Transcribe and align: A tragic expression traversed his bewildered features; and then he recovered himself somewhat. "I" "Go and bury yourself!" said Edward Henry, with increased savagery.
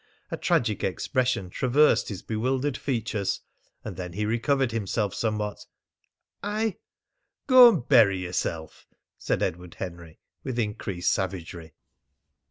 A 0.31 0.35
tragic 0.37 0.83
expression 0.83 1.51
traversed 1.51 2.09
his 2.09 2.23
bewildered 2.23 2.75
features; 2.75 3.41
and 3.83 3.97
then 3.97 4.13
he 4.13 4.25
recovered 4.25 4.71
himself 4.71 5.13
somewhat. 5.13 5.67
"I" 6.41 6.77
"Go 7.45 7.69
and 7.69 7.87
bury 7.87 8.17
yourself!" 8.17 8.87
said 9.19 9.43
Edward 9.43 9.75
Henry, 9.75 10.19
with 10.43 10.57
increased 10.57 11.11
savagery. 11.13 11.75